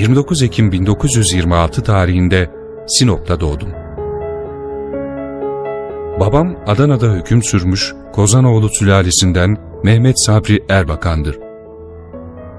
...29 0.00 0.44
Ekim 0.44 0.72
1926 0.72 1.82
tarihinde 1.82 2.50
Sinop'ta 2.86 3.40
doğdum. 3.40 3.68
Babam 6.20 6.56
Adana'da 6.66 7.06
hüküm 7.06 7.42
sürmüş 7.42 7.94
Kozanoğlu 8.12 8.68
sülalesinden 8.68 9.56
Mehmet 9.84 10.20
Sabri 10.20 10.64
Erbakan'dır. 10.68 11.38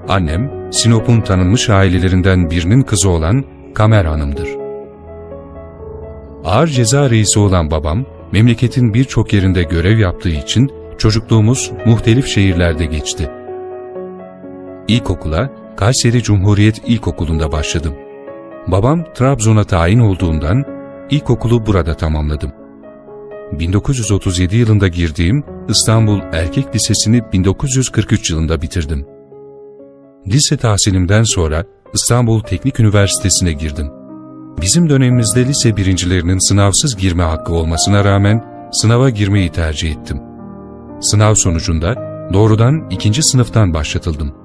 Annem, 0.08 0.72
Sinop'un 0.72 1.20
tanınmış 1.20 1.68
ailelerinden 1.68 2.50
birinin 2.50 2.82
kızı 2.82 3.10
olan 3.10 3.44
Kamer 3.74 4.04
Hanım'dır. 4.04 4.48
Ağır 6.44 6.66
ceza 6.66 7.10
reisi 7.10 7.38
olan 7.38 7.70
babam, 7.70 8.04
memleketin 8.32 8.94
birçok 8.94 9.32
yerinde 9.32 9.62
görev 9.62 9.98
yaptığı 9.98 10.28
için 10.28 10.70
çocukluğumuz 10.98 11.72
muhtelif 11.86 12.26
şehirlerde 12.26 12.84
geçti. 12.84 13.30
İlkokula 14.88 15.61
Kayseri 15.76 16.22
Cumhuriyet 16.22 16.80
İlkokulu'nda 16.86 17.52
başladım. 17.52 17.94
Babam 18.66 19.04
Trabzon'a 19.14 19.64
tayin 19.64 19.98
olduğundan 20.00 20.64
ilkokulu 21.10 21.66
burada 21.66 21.96
tamamladım. 21.96 22.52
1937 23.52 24.56
yılında 24.56 24.88
girdiğim 24.88 25.44
İstanbul 25.68 26.20
Erkek 26.32 26.74
Lisesi'ni 26.74 27.32
1943 27.32 28.30
yılında 28.30 28.62
bitirdim. 28.62 29.06
Lise 30.26 30.56
tahsilimden 30.56 31.22
sonra 31.22 31.64
İstanbul 31.94 32.40
Teknik 32.40 32.80
Üniversitesi'ne 32.80 33.52
girdim. 33.52 33.90
Bizim 34.60 34.88
dönemimizde 34.88 35.46
lise 35.46 35.76
birincilerinin 35.76 36.48
sınavsız 36.48 36.96
girme 36.96 37.22
hakkı 37.22 37.54
olmasına 37.54 38.04
rağmen 38.04 38.44
sınava 38.72 39.10
girmeyi 39.10 39.52
tercih 39.52 39.90
ettim. 39.90 40.20
Sınav 41.00 41.34
sonucunda 41.34 41.94
doğrudan 42.32 42.90
ikinci 42.90 43.22
sınıftan 43.22 43.74
başlatıldım. 43.74 44.41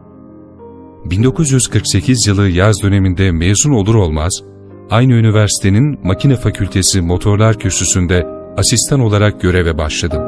1948 1.12 2.28
yılı 2.28 2.50
yaz 2.50 2.84
döneminde 2.84 3.31
mezun 3.31 3.72
olur 3.72 3.95
olmaz, 3.95 4.44
aynı 4.90 5.13
üniversitenin 5.13 6.00
Makine 6.03 6.35
Fakültesi 6.35 7.01
Motorlar 7.01 7.59
Kürsüsü'nde 7.59 8.28
asistan 8.57 9.00
olarak 9.00 9.41
göreve 9.41 9.78
başladım. 9.78 10.22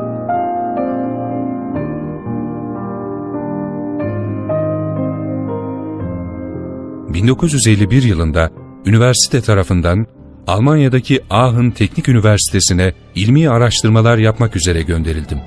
...1951 7.09 8.07
yılında 8.07 8.51
üniversite 8.85 9.41
tarafından 9.41 10.07
Almanya'daki 10.47 11.22
Aachen 11.29 11.72
Teknik 11.72 12.09
Üniversitesi'ne 12.09 12.94
ilmi 13.16 13.50
araştırmalar 13.50 14.17
yapmak 14.17 14.56
üzere 14.56 14.81
gönderildim. 14.81 15.40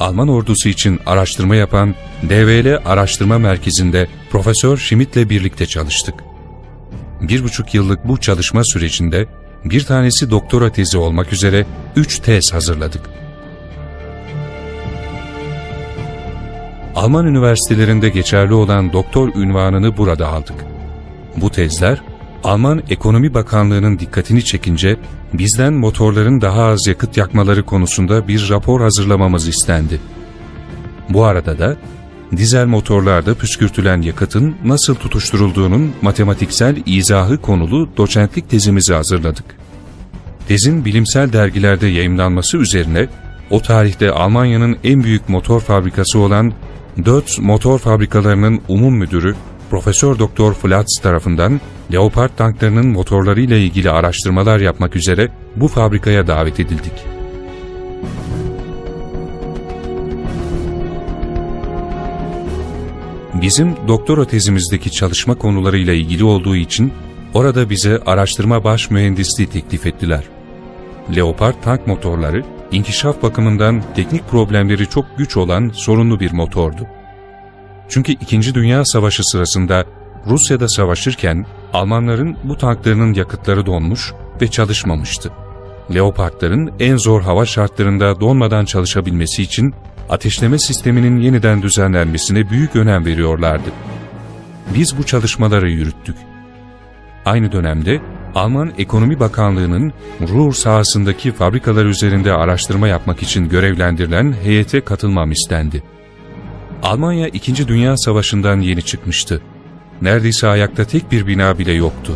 Alman 0.00 0.28
ordusu 0.28 0.68
için 0.68 1.00
araştırma 1.06 1.56
yapan 1.56 1.94
DVL 2.22 2.80
Araştırma 2.84 3.38
Merkezi'nde 3.38 4.08
Profesör 4.30 4.76
Schmidt'le 4.76 5.30
birlikte 5.30 5.66
çalıştık. 5.66 6.14
Bir 7.20 7.44
buçuk 7.44 7.74
yıllık 7.74 8.08
bu 8.08 8.20
çalışma 8.20 8.64
sürecinde 8.64 9.26
bir 9.64 9.84
tanesi 9.84 10.30
doktora 10.30 10.72
tezi 10.72 10.98
olmak 10.98 11.32
üzere 11.32 11.66
üç 11.96 12.18
tez 12.18 12.52
hazırladık. 12.52 13.10
Alman 16.94 17.26
üniversitelerinde 17.26 18.08
geçerli 18.08 18.54
olan 18.54 18.92
doktor 18.92 19.34
ünvanını 19.34 19.96
burada 19.96 20.28
aldık. 20.28 20.56
Bu 21.36 21.50
tezler, 21.50 22.02
Alman 22.44 22.82
Ekonomi 22.90 23.34
Bakanlığı'nın 23.34 23.98
dikkatini 23.98 24.44
çekince 24.44 24.96
bizden 25.32 25.72
motorların 25.72 26.40
daha 26.40 26.64
az 26.64 26.86
yakıt 26.86 27.16
yakmaları 27.16 27.62
konusunda 27.62 28.28
bir 28.28 28.48
rapor 28.50 28.80
hazırlamamız 28.80 29.48
istendi. 29.48 30.00
Bu 31.08 31.24
arada 31.24 31.58
da 31.58 31.76
dizel 32.36 32.66
motorlarda 32.66 33.34
püskürtülen 33.34 34.02
yakıtın 34.02 34.54
nasıl 34.64 34.94
tutuşturulduğunun 34.94 35.92
matematiksel 36.02 36.76
izahı 36.86 37.40
konulu 37.40 37.88
doçentlik 37.96 38.50
tezimizi 38.50 38.94
hazırladık. 38.94 39.44
Tezin 40.48 40.84
bilimsel 40.84 41.32
dergilerde 41.32 41.86
yayımlanması 41.86 42.56
üzerine 42.56 43.08
o 43.50 43.62
tarihte 43.62 44.10
Almanya'nın 44.10 44.76
en 44.84 45.04
büyük 45.04 45.28
motor 45.28 45.60
fabrikası 45.60 46.18
olan 46.18 46.52
Dötz 47.04 47.38
Motor 47.38 47.78
Fabrikalarının 47.78 48.60
umum 48.68 48.94
müdürü 48.94 49.34
Profesör 49.70 50.18
Doktor 50.18 50.54
Flatz 50.54 51.00
tarafından 51.02 51.60
Leopard 51.92 52.30
tanklarının 52.36 52.86
motorlarıyla 52.86 53.56
ilgili 53.56 53.90
araştırmalar 53.90 54.60
yapmak 54.60 54.96
üzere 54.96 55.28
bu 55.56 55.68
fabrikaya 55.68 56.26
davet 56.26 56.60
edildik. 56.60 56.92
Bizim 63.34 63.76
doktora 63.88 64.24
tezimizdeki 64.24 64.90
çalışma 64.90 65.34
konularıyla 65.34 65.92
ilgili 65.92 66.24
olduğu 66.24 66.56
için 66.56 66.92
orada 67.34 67.70
bize 67.70 68.00
araştırma 68.06 68.64
baş 68.64 68.90
mühendisliği 68.90 69.48
teklif 69.48 69.86
ettiler. 69.86 70.24
Leopard 71.16 71.54
tank 71.64 71.86
motorları, 71.86 72.44
inkişaf 72.72 73.22
bakımından 73.22 73.82
teknik 73.96 74.28
problemleri 74.28 74.86
çok 74.88 75.18
güç 75.18 75.36
olan 75.36 75.70
sorunlu 75.74 76.20
bir 76.20 76.32
motordu. 76.32 76.86
Çünkü 77.88 78.12
İkinci 78.12 78.54
Dünya 78.54 78.84
Savaşı 78.84 79.22
sırasında 79.24 79.84
Rusya'da 80.26 80.68
savaşırken 80.68 81.46
Almanların 81.74 82.36
bu 82.44 82.58
tanklarının 82.58 83.14
yakıtları 83.14 83.66
donmuş 83.66 84.12
ve 84.42 84.48
çalışmamıştı. 84.48 85.30
Leopardların 85.94 86.72
en 86.80 86.96
zor 86.96 87.22
hava 87.22 87.46
şartlarında 87.46 88.20
donmadan 88.20 88.64
çalışabilmesi 88.64 89.42
için 89.42 89.74
ateşleme 90.08 90.58
sisteminin 90.58 91.20
yeniden 91.20 91.62
düzenlenmesine 91.62 92.50
büyük 92.50 92.76
önem 92.76 93.06
veriyorlardı. 93.06 93.70
Biz 94.74 94.98
bu 94.98 95.02
çalışmaları 95.02 95.70
yürüttük. 95.70 96.16
Aynı 97.24 97.52
dönemde 97.52 98.00
Alman 98.34 98.72
Ekonomi 98.78 99.20
Bakanlığı'nın 99.20 99.92
Ruhr 100.20 100.52
sahasındaki 100.52 101.32
fabrikalar 101.32 101.84
üzerinde 101.84 102.32
araştırma 102.32 102.88
yapmak 102.88 103.22
için 103.22 103.48
görevlendirilen 103.48 104.34
heyete 104.42 104.80
katılmam 104.80 105.32
istendi. 105.32 105.82
Almanya 106.82 107.28
2. 107.28 107.68
Dünya 107.68 107.96
Savaşı'ndan 107.96 108.60
yeni 108.60 108.82
çıkmıştı. 108.82 109.40
Neredeyse 110.04 110.48
ayakta 110.48 110.84
tek 110.84 111.12
bir 111.12 111.26
bina 111.26 111.58
bile 111.58 111.72
yoktu. 111.72 112.12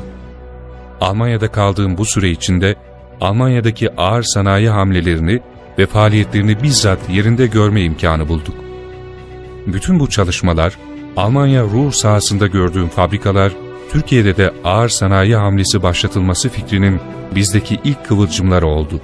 Almanya'da 1.00 1.52
kaldığım 1.52 1.98
bu 1.98 2.04
süre 2.04 2.30
içinde 2.30 2.74
Almanya'daki 3.20 3.96
ağır 3.96 4.22
sanayi 4.22 4.68
hamlelerini 4.68 5.40
ve 5.78 5.86
faaliyetlerini 5.86 6.62
bizzat 6.62 7.10
yerinde 7.10 7.46
görme 7.46 7.82
imkanı 7.82 8.28
bulduk. 8.28 8.54
Bütün 9.66 10.00
bu 10.00 10.08
çalışmalar, 10.08 10.78
Almanya 11.16 11.62
Ruhr 11.62 11.92
sahasında 11.92 12.46
gördüğüm 12.46 12.88
fabrikalar, 12.88 13.52
Türkiye'de 13.92 14.36
de 14.36 14.52
ağır 14.64 14.88
sanayi 14.88 15.36
hamlesi 15.36 15.82
başlatılması 15.82 16.48
fikrinin 16.48 17.00
bizdeki 17.34 17.80
ilk 17.84 18.06
kıvılcımları 18.08 18.66
oldu. 18.66 19.00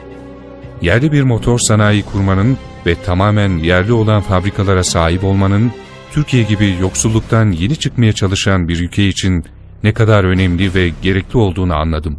Yerli 0.82 1.12
bir 1.12 1.22
motor 1.22 1.58
sanayi 1.58 2.02
kurmanın 2.02 2.58
ve 2.86 2.94
tamamen 2.94 3.58
yerli 3.58 3.92
olan 3.92 4.22
fabrikalara 4.22 4.84
sahip 4.84 5.24
olmanın, 5.24 5.72
Türkiye 6.14 6.42
gibi 6.42 6.76
yoksulluktan 6.80 7.50
yeni 7.52 7.76
çıkmaya 7.76 8.12
çalışan 8.12 8.68
bir 8.68 8.80
ülke 8.80 9.08
için 9.08 9.44
ne 9.82 9.94
kadar 9.94 10.24
önemli 10.24 10.74
ve 10.74 10.90
gerekli 11.02 11.38
olduğunu 11.38 11.74
anladım. 11.74 12.18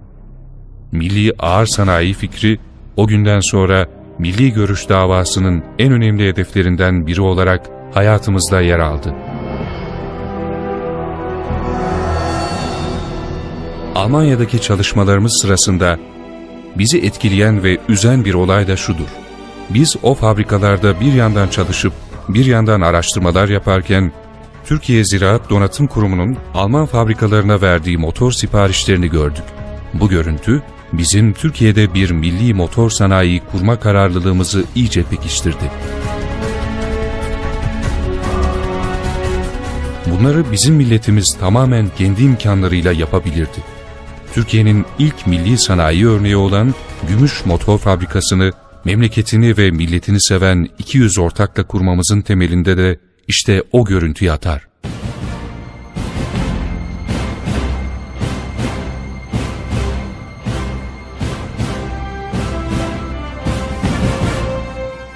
Milli 0.92 1.33
ağır 1.39 1.65
sanayi 1.65 2.13
fikri 2.13 2.59
o 2.97 3.07
günden 3.07 3.39
sonra 3.39 3.88
milli 4.19 4.53
görüş 4.53 4.89
davasının 4.89 5.63
en 5.80 5.92
önemli 5.92 6.27
hedeflerinden 6.27 7.07
biri 7.07 7.21
olarak 7.21 7.69
hayatımızda 7.94 8.62
yer 8.62 8.80
aldı. 8.80 9.15
Almanya'daki 13.95 14.62
çalışmalarımız 14.62 15.39
sırasında 15.42 16.00
bizi 16.77 16.97
etkileyen 16.97 17.63
ve 17.63 17.77
üzen 17.89 18.25
bir 18.25 18.33
olay 18.33 18.68
da 18.68 18.75
şudur. 18.77 19.09
Biz 19.69 19.95
o 20.03 20.13
fabrikalarda 20.13 21.00
bir 21.00 21.13
yandan 21.13 21.47
çalışıp 21.47 21.94
bir 22.30 22.45
yandan 22.45 22.81
araştırmalar 22.81 23.50
yaparken 23.50 24.12
Türkiye 24.66 25.04
Ziraat 25.04 25.50
Donatım 25.50 25.88
Kurumu'nun 25.88 26.38
Alman 26.54 26.86
fabrikalarına 26.86 27.62
verdiği 27.62 27.98
motor 27.98 28.31
siparişlerini 28.31 29.10
gördük. 29.10 29.44
Bu 29.94 30.10
görüntü 30.10 30.62
bizim 30.94 31.33
Türkiye'de 31.33 31.94
bir 31.94 32.12
milli 32.12 32.54
motor 32.54 32.89
sanayi 32.89 33.42
kurma 33.51 33.80
kararlılığımızı 33.80 34.63
iyice 34.75 35.04
pekiştirdi. 35.04 35.72
Bunları 40.06 40.51
bizim 40.51 40.75
milletimiz 40.75 41.38
tamamen 41.39 41.89
kendi 41.98 42.24
imkanlarıyla 42.24 42.92
yapabilirdi. 42.92 43.63
Türkiye'nin 44.33 44.86
ilk 45.00 45.28
milli 45.28 45.57
sanayi 45.57 46.07
örneği 46.07 46.38
olan 46.38 46.74
Gümüş 47.10 47.45
Motor 47.45 47.78
Fabrikası'nı 47.78 48.51
memleketini 48.86 49.58
ve 49.58 49.72
milletini 49.72 50.22
seven 50.22 50.68
200 50.80 51.18
ortakla 51.20 51.64
kurmamızın 51.64 52.22
temelinde 52.22 52.78
de 52.78 53.00
işte 53.28 53.64
o 53.72 53.86
görüntü 53.86 54.26
yatar. 54.26 54.68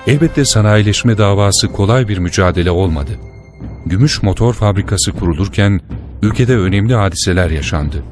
Elbette 0.07 0.45
sanayileşme 0.45 1.17
davası 1.17 1.67
kolay 1.67 2.07
bir 2.07 2.17
mücadele 2.17 2.71
olmadı. 2.71 3.11
Gümüş 3.85 4.23
Motor 4.23 4.53
Fabrikası 4.53 5.11
kurulurken 5.11 5.81
ülkede 6.21 6.57
önemli 6.57 6.95
hadiseler 6.95 7.49
yaşandı. 7.49 8.03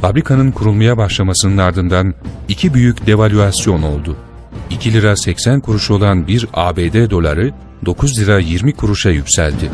Fabrikanın 0.00 0.50
kurulmaya 0.50 0.96
başlamasının 0.96 1.58
ardından 1.58 2.14
iki 2.48 2.74
büyük 2.74 3.06
devalüasyon 3.06 3.82
oldu. 3.82 4.16
2 4.70 4.92
lira 4.92 5.16
80 5.16 5.60
kuruş 5.60 5.90
olan 5.90 6.26
bir 6.26 6.46
ABD 6.54 7.10
doları 7.10 7.52
9 7.84 8.20
lira 8.20 8.38
20 8.38 8.72
kuruşa 8.72 9.10
yükseldi. 9.10 9.70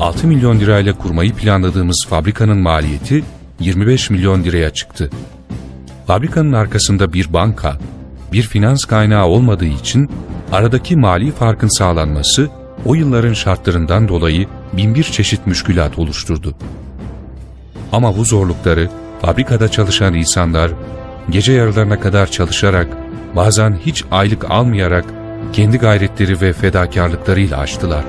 6 0.00 0.26
milyon 0.26 0.60
lirayla 0.60 0.98
kurmayı 0.98 1.34
planladığımız 1.34 2.06
fabrikanın 2.08 2.58
maliyeti 2.58 3.24
25 3.60 4.10
milyon 4.10 4.44
liraya 4.44 4.70
çıktı. 4.70 5.10
Fabrikanın 6.06 6.52
arkasında 6.52 7.12
bir 7.12 7.32
banka, 7.32 7.78
bir 8.32 8.42
finans 8.42 8.84
kaynağı 8.84 9.26
olmadığı 9.26 9.64
için 9.64 10.10
aradaki 10.52 10.96
mali 10.96 11.32
farkın 11.32 11.78
sağlanması 11.78 12.50
o 12.84 12.94
yılların 12.94 13.32
şartlarından 13.32 14.08
dolayı 14.08 14.46
binbir 14.72 15.04
çeşit 15.04 15.46
müşkülat 15.46 15.98
oluşturdu. 15.98 16.54
Ama 17.92 18.16
bu 18.16 18.24
zorlukları 18.24 18.90
fabrikada 19.22 19.70
çalışan 19.70 20.14
insanlar 20.14 20.70
gece 21.30 21.52
yarılarına 21.52 22.00
kadar 22.00 22.30
çalışarak, 22.30 22.88
bazen 23.36 23.78
hiç 23.86 24.04
aylık 24.10 24.50
almayarak 24.50 25.04
kendi 25.52 25.78
gayretleri 25.78 26.40
ve 26.40 26.52
fedakarlıklarıyla 26.52 27.58
aştılar. 27.58 28.04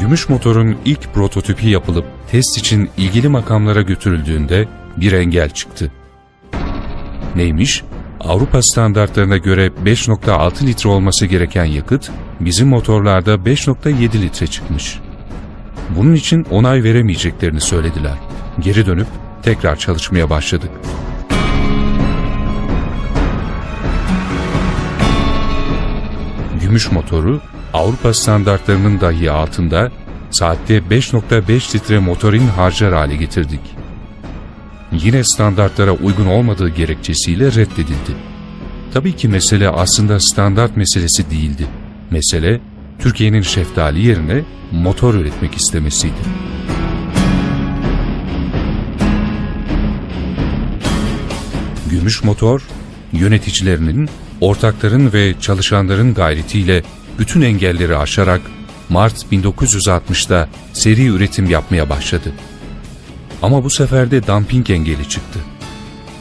Gümüş 0.00 0.28
motorun 0.28 0.76
ilk 0.84 1.14
prototipi 1.14 1.68
yapılıp 1.68 2.04
test 2.30 2.58
için 2.58 2.90
ilgili 2.96 3.28
makamlara 3.28 3.82
götürüldüğünde 3.82 4.68
bir 4.96 5.12
engel 5.12 5.50
çıktı. 5.50 5.92
Neymiş? 7.36 7.82
Avrupa 8.20 8.62
standartlarına 8.62 9.36
göre 9.36 9.66
5.6 9.66 10.66
litre 10.66 10.88
olması 10.88 11.26
gereken 11.26 11.64
yakıt, 11.64 12.10
bizim 12.40 12.68
motorlarda 12.68 13.34
5.7 13.34 14.22
litre 14.22 14.46
çıkmış. 14.46 14.98
Bunun 15.96 16.14
için 16.14 16.46
onay 16.50 16.82
veremeyeceklerini 16.82 17.60
söylediler. 17.60 18.14
Geri 18.58 18.86
dönüp 18.86 19.06
tekrar 19.42 19.76
çalışmaya 19.76 20.30
başladık. 20.30 20.70
Gümüş 26.60 26.92
motoru 26.92 27.40
Avrupa 27.72 28.14
standartlarının 28.14 29.00
dahi 29.00 29.30
altında 29.30 29.90
saatte 30.30 30.78
5.5 30.78 31.74
litre 31.74 31.98
motorin 31.98 32.46
harcar 32.46 32.92
hale 32.92 33.16
getirdik. 33.16 33.60
Yine 34.92 35.24
standartlara 35.24 35.92
uygun 35.92 36.26
olmadığı 36.26 36.68
gerekçesiyle 36.68 37.46
reddedildi. 37.46 38.16
Tabii 38.94 39.16
ki 39.16 39.28
mesele 39.28 39.68
aslında 39.68 40.20
standart 40.20 40.76
meselesi 40.76 41.30
değildi. 41.30 41.66
Mesele 42.10 42.60
Türkiye'nin 42.98 43.42
şeftali 43.42 44.06
yerine 44.06 44.42
motor 44.72 45.14
üretmek 45.14 45.54
istemesiydi. 45.54 46.14
Gümüş 51.90 52.24
motor, 52.24 52.62
yöneticilerinin, 53.12 54.08
ortakların 54.40 55.12
ve 55.12 55.34
çalışanların 55.40 56.14
gayretiyle 56.14 56.82
bütün 57.18 57.42
engelleri 57.42 57.96
aşarak 57.96 58.40
Mart 58.88 59.32
1960'da 59.32 60.48
seri 60.72 61.06
üretim 61.06 61.50
yapmaya 61.50 61.90
başladı. 61.90 62.32
Ama 63.42 63.64
bu 63.64 63.70
sefer 63.70 64.10
de 64.10 64.26
dumping 64.26 64.70
engeli 64.70 65.08
çıktı. 65.08 65.38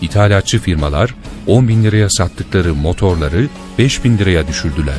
İthalatçı 0.01 0.59
firmalar 0.59 1.15
10 1.47 1.67
bin 1.67 1.83
liraya 1.83 2.09
sattıkları 2.09 2.75
motorları 2.75 3.47
5 3.77 4.03
bin 4.03 4.17
liraya 4.17 4.47
düşürdüler. 4.47 4.95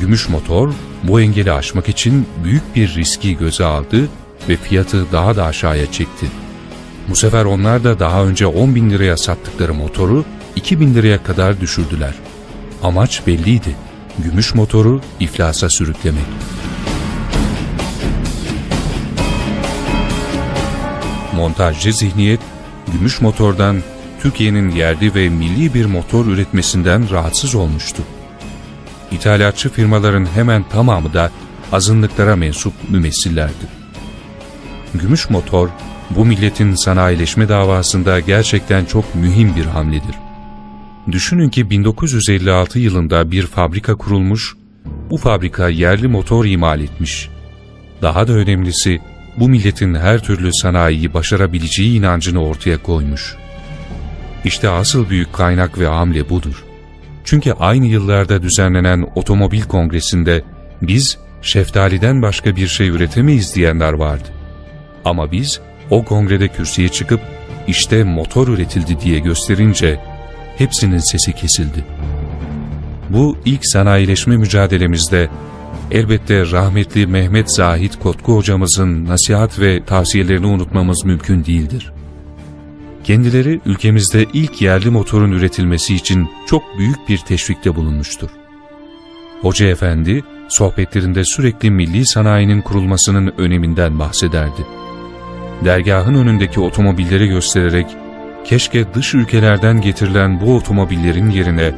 Gümüş 0.00 0.28
motor 0.28 0.72
bu 1.02 1.20
engeli 1.20 1.52
aşmak 1.52 1.88
için 1.88 2.26
büyük 2.44 2.76
bir 2.76 2.94
riski 2.94 3.36
göze 3.36 3.64
aldı 3.64 4.08
ve 4.48 4.56
fiyatı 4.56 5.12
daha 5.12 5.36
da 5.36 5.44
aşağıya 5.44 5.92
çekti. 5.92 6.26
Bu 7.08 7.16
sefer 7.16 7.44
onlar 7.44 7.84
da 7.84 7.98
daha 7.98 8.24
önce 8.24 8.46
10 8.46 8.74
bin 8.74 8.90
liraya 8.90 9.16
sattıkları 9.16 9.74
motoru 9.74 10.24
2 10.56 10.80
bin 10.80 10.94
liraya 10.94 11.22
kadar 11.22 11.60
düşürdüler. 11.60 12.14
Amaç 12.82 13.26
belliydi. 13.26 13.76
Gümüş 14.18 14.54
motoru 14.54 15.00
iflasa 15.20 15.68
sürüklemek. 15.68 16.26
Montajcı 21.36 21.92
zihniyet, 21.92 22.40
gümüş 22.92 23.20
motordan 23.20 23.82
Türkiye'nin 24.22 24.70
yerli 24.70 25.14
ve 25.14 25.28
milli 25.28 25.74
bir 25.74 25.84
motor 25.84 26.26
üretmesinden 26.26 27.10
rahatsız 27.10 27.54
olmuştu. 27.54 28.02
İthalatçı 29.10 29.68
firmaların 29.68 30.26
hemen 30.34 30.68
tamamı 30.68 31.12
da 31.12 31.30
azınlıklara 31.72 32.36
mensup 32.36 32.72
mümessillerdi. 32.90 33.66
Gümüş 34.94 35.30
motor, 35.30 35.68
bu 36.10 36.24
milletin 36.24 36.74
sanayileşme 36.74 37.48
davasında 37.48 38.20
gerçekten 38.20 38.84
çok 38.84 39.14
mühim 39.14 39.56
bir 39.56 39.64
hamledir. 39.64 40.14
Düşünün 41.12 41.48
ki 41.48 41.70
1956 41.70 42.78
yılında 42.78 43.30
bir 43.30 43.46
fabrika 43.46 43.94
kurulmuş, 43.94 44.56
bu 45.10 45.16
fabrika 45.16 45.68
yerli 45.68 46.08
motor 46.08 46.44
imal 46.44 46.80
etmiş. 46.80 47.28
Daha 48.02 48.28
da 48.28 48.32
önemlisi, 48.32 49.00
bu 49.36 49.48
milletin 49.48 49.94
her 49.94 50.22
türlü 50.22 50.50
sanayiyi 50.52 51.14
başarabileceği 51.14 51.98
inancını 51.98 52.44
ortaya 52.44 52.82
koymuş. 52.82 53.36
İşte 54.44 54.68
asıl 54.68 55.10
büyük 55.10 55.32
kaynak 55.32 55.78
ve 55.78 55.86
hamle 55.86 56.28
budur. 56.30 56.64
Çünkü 57.24 57.52
aynı 57.52 57.86
yıllarda 57.86 58.42
düzenlenen 58.42 59.06
otomobil 59.14 59.62
kongresinde 59.62 60.42
biz 60.82 61.18
şeftaliden 61.42 62.22
başka 62.22 62.56
bir 62.56 62.66
şey 62.68 62.88
üretemeyiz 62.88 63.54
diyenler 63.54 63.92
vardı. 63.92 64.28
Ama 65.04 65.32
biz 65.32 65.60
o 65.90 66.04
kongrede 66.04 66.48
kürsüye 66.48 66.88
çıkıp 66.88 67.20
işte 67.66 68.04
motor 68.04 68.48
üretildi 68.48 69.00
diye 69.00 69.18
gösterince 69.18 70.00
hepsinin 70.58 70.98
sesi 70.98 71.32
kesildi. 71.32 71.84
Bu 73.10 73.38
ilk 73.44 73.66
sanayileşme 73.66 74.36
mücadelemizde 74.36 75.28
elbette 75.90 76.50
rahmetli 76.50 77.06
Mehmet 77.06 77.50
Zahit 77.50 77.98
Kotku 77.98 78.36
hocamızın 78.36 79.04
nasihat 79.04 79.60
ve 79.60 79.84
tavsiyelerini 79.84 80.46
unutmamız 80.46 81.04
mümkün 81.04 81.44
değildir. 81.44 81.92
Kendileri 83.04 83.60
ülkemizde 83.66 84.26
ilk 84.32 84.62
yerli 84.62 84.90
motorun 84.90 85.32
üretilmesi 85.32 85.94
için 85.94 86.28
çok 86.46 86.78
büyük 86.78 87.08
bir 87.08 87.18
teşvikte 87.18 87.76
bulunmuştur. 87.76 88.30
Hoca 89.40 89.66
Efendi, 89.66 90.24
sohbetlerinde 90.48 91.24
sürekli 91.24 91.70
milli 91.70 92.06
sanayinin 92.06 92.62
kurulmasının 92.62 93.34
öneminden 93.38 93.98
bahsederdi. 93.98 94.66
Dergahın 95.64 96.14
önündeki 96.14 96.60
otomobilleri 96.60 97.28
göstererek, 97.28 97.86
keşke 98.44 98.94
dış 98.94 99.14
ülkelerden 99.14 99.80
getirilen 99.80 100.40
bu 100.40 100.56
otomobillerin 100.56 101.30
yerine 101.30 101.74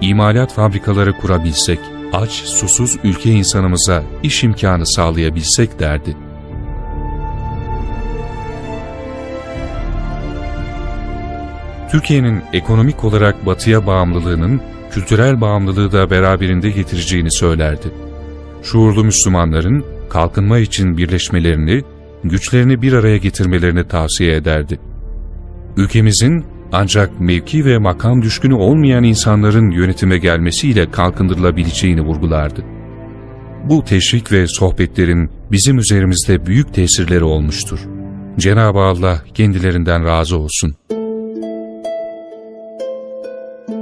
imalat 0.00 0.54
fabrikaları 0.54 1.12
kurabilsek, 1.12 1.78
aç, 2.12 2.30
susuz 2.30 2.96
ülke 3.04 3.30
insanımıza 3.30 4.02
iş 4.22 4.44
imkanı 4.44 4.86
sağlayabilsek 4.86 5.80
derdi. 5.80 6.16
Türkiye'nin 11.94 12.42
ekonomik 12.52 13.04
olarak 13.04 13.46
batıya 13.46 13.86
bağımlılığının 13.86 14.60
kültürel 14.90 15.40
bağımlılığı 15.40 15.92
da 15.92 16.10
beraberinde 16.10 16.70
getireceğini 16.70 17.32
söylerdi. 17.32 17.90
Şuurlu 18.62 19.04
Müslümanların 19.04 19.84
kalkınma 20.10 20.58
için 20.58 20.96
birleşmelerini, 20.96 21.82
güçlerini 22.24 22.82
bir 22.82 22.92
araya 22.92 23.16
getirmelerini 23.16 23.88
tavsiye 23.88 24.36
ederdi. 24.36 24.78
Ülkemizin 25.76 26.44
ancak 26.72 27.20
mevki 27.20 27.64
ve 27.64 27.78
makam 27.78 28.22
düşkünü 28.22 28.54
olmayan 28.54 29.04
insanların 29.04 29.70
yönetime 29.70 30.18
gelmesiyle 30.18 30.90
kalkındırılabileceğini 30.90 32.00
vurgulardı. 32.00 32.64
Bu 33.64 33.84
teşvik 33.84 34.32
ve 34.32 34.46
sohbetlerin 34.46 35.30
bizim 35.52 35.78
üzerimizde 35.78 36.46
büyük 36.46 36.74
tesirleri 36.74 37.24
olmuştur. 37.24 37.78
Cenab-ı 38.38 38.78
Allah 38.78 39.22
kendilerinden 39.34 40.04
razı 40.04 40.38
olsun. 40.38 40.74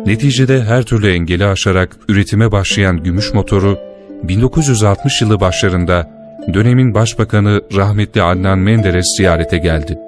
Neticede 0.06 0.64
her 0.64 0.82
türlü 0.82 1.12
engeli 1.12 1.46
aşarak 1.46 1.96
üretime 2.08 2.52
başlayan 2.52 3.02
gümüş 3.02 3.34
motoru, 3.34 3.78
1960 4.22 5.22
yılı 5.22 5.40
başlarında 5.40 6.10
dönemin 6.54 6.94
başbakanı 6.94 7.60
rahmetli 7.76 8.22
Adnan 8.22 8.58
Menderes 8.58 9.06
ziyarete 9.16 9.58
geldi. 9.58 9.98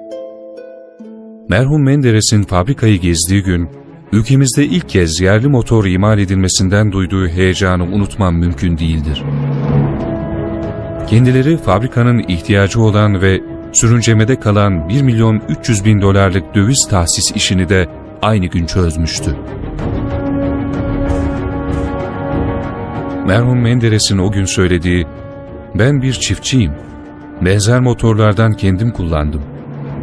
Merhum 1.49 1.83
Menderes'in 1.83 2.43
fabrikayı 2.43 2.99
gezdiği 2.99 3.43
gün, 3.43 3.69
ülkemizde 4.11 4.65
ilk 4.65 4.89
kez 4.89 5.21
yerli 5.21 5.47
motor 5.47 5.85
imal 5.85 6.19
edilmesinden 6.19 6.91
duyduğu 6.91 7.27
heyecanı 7.27 7.83
unutmam 7.83 8.35
mümkün 8.35 8.77
değildir. 8.77 9.23
Kendileri 11.07 11.57
fabrikanın 11.57 12.19
ihtiyacı 12.27 12.81
olan 12.81 13.21
ve 13.21 13.41
sürüncemede 13.71 14.39
kalan 14.39 14.89
1 14.89 15.01
milyon 15.01 15.41
300 15.49 15.85
bin 15.85 16.01
dolarlık 16.01 16.55
döviz 16.55 16.87
tahsis 16.89 17.31
işini 17.31 17.69
de 17.69 17.87
aynı 18.21 18.45
gün 18.45 18.65
çözmüştü. 18.65 19.35
Merhum 23.25 23.59
Menderes'in 23.59 24.17
o 24.17 24.31
gün 24.31 24.45
söylediği, 24.45 25.07
ben 25.75 26.01
bir 26.01 26.13
çiftçiyim, 26.13 26.71
benzer 27.41 27.79
motorlardan 27.79 28.53
kendim 28.53 28.91
kullandım. 28.91 29.41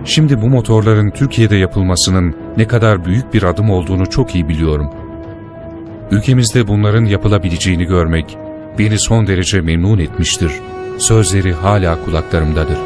Şimdi 0.05 0.43
bu 0.43 0.49
motorların 0.49 1.11
Türkiye'de 1.11 1.57
yapılmasının 1.57 2.37
ne 2.57 2.67
kadar 2.67 3.05
büyük 3.05 3.35
bir 3.35 3.43
adım 3.43 3.71
olduğunu 3.71 4.11
çok 4.11 4.35
iyi 4.35 4.49
biliyorum. 4.49 4.91
Ülkemizde 6.11 6.69
bunların 6.69 7.05
yapılabileceğini 7.05 7.85
görmek 7.85 8.39
beni 8.79 8.99
son 8.99 9.27
derece 9.27 9.61
memnun 9.61 9.99
etmiştir. 9.99 10.53
Sözleri 10.99 11.53
hala 11.53 12.05
kulaklarımdadır. 12.05 12.79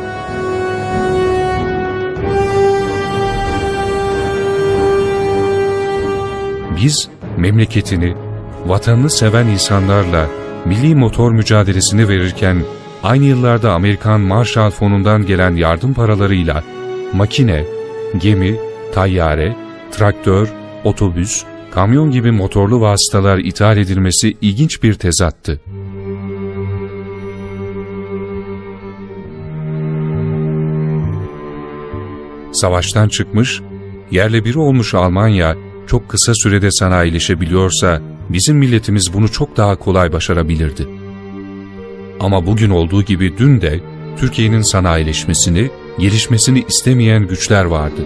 Biz 6.77 7.09
memleketini, 7.37 8.26
vatanını 8.69 9.11
seven 9.11 9.47
insanlarla 9.47 10.27
milli 10.65 10.95
motor 10.95 11.33
mücadelesini 11.33 12.09
verirken 12.09 12.63
aynı 13.03 13.25
yıllarda 13.25 13.73
Amerikan 13.73 14.21
Marshall 14.21 14.71
Fonu'ndan 14.71 15.27
gelen 15.27 15.55
yardım 15.57 15.95
paralarıyla 15.95 16.65
makine, 17.13 17.65
gemi, 18.19 18.57
tayyare, 18.95 19.57
traktör, 19.91 20.49
otobüs, 20.85 21.45
kamyon 21.71 22.11
gibi 22.11 22.31
motorlu 22.31 22.81
vasıtalar 22.81 23.39
ithal 23.39 23.77
edilmesi 23.77 24.37
ilginç 24.41 24.83
bir 24.83 24.95
tezattı. 24.95 25.61
Savaştan 32.53 33.09
çıkmış, 33.09 33.61
yerle 34.11 34.45
biri 34.45 34.59
olmuş 34.59 34.95
Almanya 34.95 35.57
çok 35.87 36.09
kısa 36.09 36.35
sürede 36.35 36.71
sanayileşebiliyorsa 36.71 38.01
bizim 38.29 38.57
milletimiz 38.57 39.13
bunu 39.13 39.33
çok 39.33 39.57
daha 39.57 39.77
kolay 39.77 40.13
başarabilirdi. 40.13 40.89
Ama 42.21 42.47
bugün 42.47 42.71
olduğu 42.71 43.03
gibi 43.03 43.39
dün 43.39 43.61
de 43.61 43.81
Türkiye'nin 44.17 44.63
sanayileşmesini, 44.63 45.71
gelişmesini 45.99 46.65
istemeyen 46.69 47.27
güçler 47.27 47.65
vardı. 47.65 48.01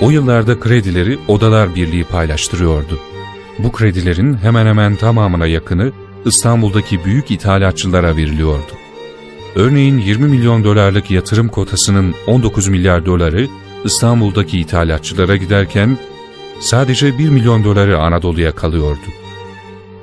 O 0.00 0.10
yıllarda 0.10 0.60
kredileri 0.60 1.18
Odalar 1.28 1.74
Birliği 1.74 2.04
paylaştırıyordu. 2.04 2.98
Bu 3.58 3.72
kredilerin 3.72 4.34
hemen 4.34 4.66
hemen 4.66 4.96
tamamına 4.96 5.46
yakını 5.46 5.92
İstanbul'daki 6.24 7.04
büyük 7.04 7.30
ithalatçılara 7.30 8.16
veriliyordu. 8.16 8.72
Örneğin 9.54 9.98
20 9.98 10.28
milyon 10.28 10.64
dolarlık 10.64 11.10
yatırım 11.10 11.48
kotasının 11.48 12.14
19 12.26 12.68
milyar 12.68 13.06
doları 13.06 13.48
İstanbul'daki 13.84 14.60
ithalatçılara 14.60 15.36
giderken 15.36 15.98
sadece 16.60 17.18
1 17.18 17.28
milyon 17.28 17.64
doları 17.64 17.98
Anadolu'ya 17.98 18.52
kalıyordu. 18.52 19.06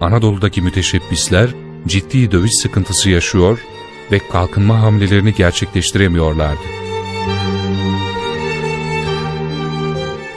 Anadolu'daki 0.01 0.62
müteşebbisler 0.62 1.50
ciddi 1.88 2.32
döviz 2.32 2.60
sıkıntısı 2.62 3.10
yaşıyor 3.10 3.60
ve 4.12 4.20
kalkınma 4.32 4.82
hamlelerini 4.82 5.34
gerçekleştiremiyorlardı. 5.34 6.62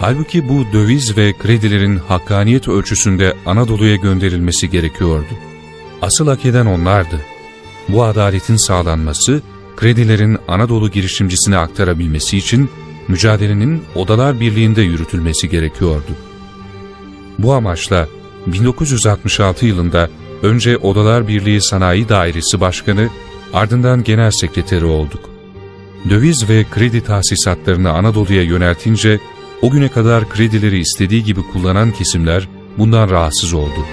Halbuki 0.00 0.48
bu 0.48 0.64
döviz 0.72 1.16
ve 1.16 1.32
kredilerin 1.32 1.96
hakkaniyet 1.96 2.68
ölçüsünde 2.68 3.36
Anadolu'ya 3.46 3.96
gönderilmesi 3.96 4.70
gerekiyordu. 4.70 5.34
Asıl 6.02 6.28
hak 6.28 6.44
eden 6.44 6.66
onlardı. 6.66 7.20
Bu 7.88 8.04
adaletin 8.04 8.56
sağlanması, 8.56 9.42
kredilerin 9.76 10.38
Anadolu 10.48 10.90
girişimcisine 10.90 11.56
aktarabilmesi 11.56 12.38
için 12.38 12.70
mücadelenin 13.08 13.82
Odalar 13.94 14.40
Birliği'nde 14.40 14.82
yürütülmesi 14.82 15.48
gerekiyordu. 15.48 16.10
Bu 17.38 17.52
amaçla 17.52 18.08
1966 18.46 19.66
yılında 19.66 20.10
önce 20.42 20.76
Odalar 20.76 21.28
Birliği 21.28 21.62
Sanayi 21.62 22.08
Dairesi 22.08 22.60
Başkanı, 22.60 23.08
ardından 23.52 24.04
Genel 24.04 24.30
Sekreteri 24.30 24.84
olduk. 24.84 25.30
Döviz 26.10 26.48
ve 26.48 26.64
kredi 26.70 27.00
tahsisatlarını 27.00 27.90
Anadolu'ya 27.92 28.42
yöneltince, 28.42 29.18
o 29.62 29.70
güne 29.70 29.88
kadar 29.88 30.28
kredileri 30.28 30.78
istediği 30.78 31.24
gibi 31.24 31.40
kullanan 31.52 31.92
kesimler 31.92 32.48
bundan 32.78 33.10
rahatsız 33.10 33.54
oldu. 33.54 33.86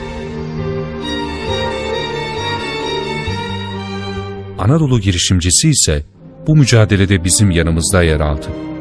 Anadolu 4.59 4.99
girişimcisi 4.99 5.69
ise 5.69 6.03
bu 6.47 6.55
mücadelede 6.55 7.23
bizim 7.23 7.51
yanımızda 7.51 8.03
yer 8.03 8.19
aldı. 8.19 8.72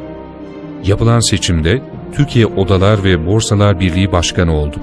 Yapılan 0.85 1.21
seçimde 1.21 1.83
Türkiye 2.13 2.47
Odalar 2.47 3.05
ve 3.05 3.27
Borsalar 3.27 3.81
Birliği 3.81 4.13
Başkanı 4.13 4.57
olduk. 4.57 4.83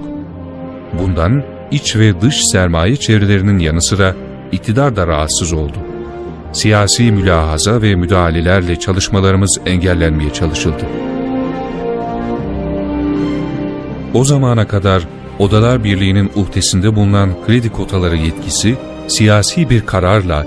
Bundan 1.00 1.44
iç 1.72 1.96
ve 1.96 2.22
dış 2.22 2.46
sermaye 2.46 2.96
çevrelerinin 2.96 3.60
yanı 3.60 3.82
sıra 3.82 4.16
iktidar 4.52 4.96
da 4.96 5.08
rahatsız 5.08 5.54
oldu. 5.54 5.78
Siyasi 6.54 7.12
mülahaza 7.12 7.82
ve 7.82 7.96
müdahalelerle 7.96 8.80
çalışmalarımız 8.80 9.60
engellenmeye 9.66 10.34
çalışıldı. 10.34 10.86
O 14.14 14.24
zamana 14.24 14.68
kadar 14.68 15.08
Odalar 15.40 15.84
Birliği'nin 15.84 16.32
uhdesinde 16.36 16.96
bulunan 16.96 17.30
kredi 17.46 17.70
kotaları 17.70 18.16
yetkisi 18.16 18.78
siyasi 19.08 19.70
bir 19.70 19.86
kararla 19.86 20.46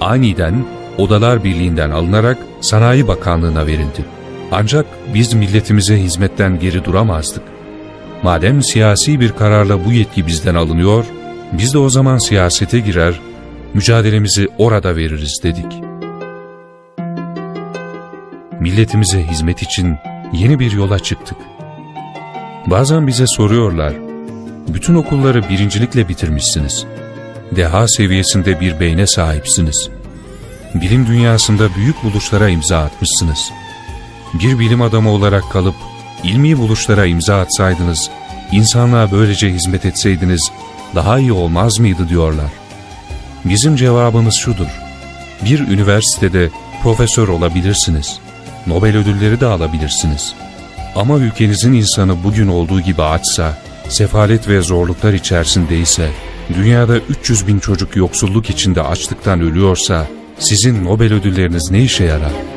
aniden 0.00 0.64
Odalar 0.98 1.44
Birliği'nden 1.44 1.90
alınarak 1.90 2.38
Sanayi 2.60 3.08
Bakanlığı'na 3.08 3.66
verildi. 3.66 4.13
Ancak 4.56 4.86
biz 5.14 5.34
milletimize 5.34 5.98
hizmetten 5.98 6.60
geri 6.60 6.84
duramazdık. 6.84 7.42
Madem 8.22 8.62
siyasi 8.62 9.20
bir 9.20 9.32
kararla 9.32 9.84
bu 9.84 9.92
yetki 9.92 10.26
bizden 10.26 10.54
alınıyor, 10.54 11.04
biz 11.52 11.74
de 11.74 11.78
o 11.78 11.88
zaman 11.88 12.18
siyasete 12.18 12.78
girer, 12.78 13.20
mücadelemizi 13.74 14.48
orada 14.58 14.96
veririz 14.96 15.40
dedik. 15.42 15.72
Milletimize 18.60 19.22
hizmet 19.22 19.62
için 19.62 19.96
yeni 20.32 20.58
bir 20.58 20.72
yola 20.72 20.98
çıktık. 20.98 21.38
Bazen 22.66 23.06
bize 23.06 23.26
soruyorlar, 23.26 23.92
Bütün 24.68 24.94
okulları 24.94 25.48
birincilikle 25.48 26.08
bitirmişsiniz. 26.08 26.86
Deha 27.56 27.88
seviyesinde 27.88 28.60
bir 28.60 28.80
beyne 28.80 29.06
sahipsiniz. 29.06 29.88
Bilim 30.74 31.06
dünyasında 31.06 31.74
büyük 31.76 32.04
buluşlara 32.04 32.48
imza 32.48 32.78
atmışsınız. 32.78 33.50
Bir 34.34 34.58
bilim 34.58 34.82
adamı 34.82 35.10
olarak 35.10 35.50
kalıp 35.52 35.74
ilmi 36.22 36.58
buluşlara 36.58 37.06
imza 37.06 37.40
atsaydınız, 37.40 38.10
insanlığa 38.52 39.12
böylece 39.12 39.50
hizmet 39.50 39.84
etseydiniz 39.84 40.50
daha 40.94 41.18
iyi 41.18 41.32
olmaz 41.32 41.78
mıydı 41.78 42.08
diyorlar. 42.08 42.50
Bizim 43.44 43.76
cevabımız 43.76 44.34
şudur. 44.34 44.80
Bir 45.44 45.58
üniversitede 45.58 46.50
profesör 46.82 47.28
olabilirsiniz. 47.28 48.18
Nobel 48.66 48.96
ödülleri 48.96 49.40
de 49.40 49.46
alabilirsiniz. 49.46 50.34
Ama 50.96 51.18
ülkenizin 51.18 51.72
insanı 51.72 52.24
bugün 52.24 52.48
olduğu 52.48 52.80
gibi 52.80 53.02
açsa, 53.02 53.58
sefalet 53.88 54.48
ve 54.48 54.60
zorluklar 54.60 55.12
içerisindeyse, 55.12 56.10
dünyada 56.54 56.98
300 56.98 57.46
bin 57.46 57.58
çocuk 57.58 57.96
yoksulluk 57.96 58.50
içinde 58.50 58.82
açlıktan 58.82 59.40
ölüyorsa, 59.40 60.06
sizin 60.38 60.84
Nobel 60.84 61.12
ödülleriniz 61.12 61.70
ne 61.70 61.82
işe 61.82 62.04
yarar? 62.04 62.53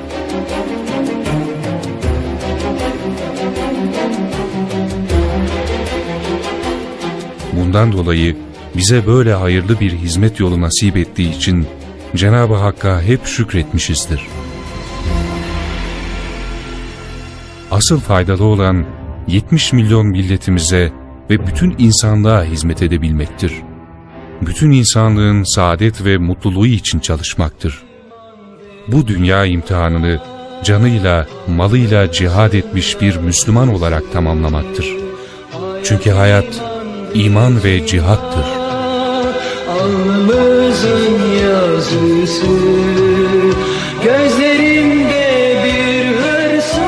Bundan 7.77 7.91
dolayı 7.91 8.35
bize 8.77 9.07
böyle 9.07 9.33
hayırlı 9.33 9.79
bir 9.79 9.91
hizmet 9.91 10.39
yolu 10.39 10.61
nasip 10.61 10.97
ettiği 10.97 11.37
için 11.37 11.67
Cenab-ı 12.15 12.53
Hakk'a 12.53 13.01
hep 13.01 13.25
şükretmişizdir. 13.25 14.21
Asıl 17.71 17.99
faydalı 17.99 18.43
olan 18.43 18.85
70 19.27 19.73
milyon 19.73 20.07
milletimize 20.07 20.91
ve 21.29 21.47
bütün 21.47 21.75
insanlığa 21.77 22.43
hizmet 22.43 22.81
edebilmektir. 22.81 23.53
Bütün 24.41 24.71
insanlığın 24.71 25.43
saadet 25.55 26.05
ve 26.05 26.17
mutluluğu 26.17 26.67
için 26.67 26.99
çalışmaktır. 26.99 27.83
Bu 28.87 29.07
dünya 29.07 29.45
imtihanını 29.45 30.21
canıyla, 30.63 31.27
malıyla 31.47 32.11
cihad 32.11 32.53
etmiş 32.53 33.01
bir 33.01 33.17
Müslüman 33.17 33.67
olarak 33.67 34.13
tamamlamaktır. 34.13 34.87
Çünkü 35.83 36.11
hayat 36.11 36.76
iman 37.13 37.63
ve 37.63 37.87
cihattır. 37.87 38.45
Alnımızın 39.69 41.33
yazısı 41.43 42.47
Gözlerimde 44.03 45.63
bir 45.65 46.05
hırsı 46.17 46.81